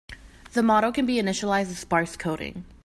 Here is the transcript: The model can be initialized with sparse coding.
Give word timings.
The 0.53 0.63
model 0.63 0.91
can 0.91 1.05
be 1.05 1.17
initialized 1.21 1.67
with 1.67 1.77
sparse 1.77 2.17
coding. 2.17 2.65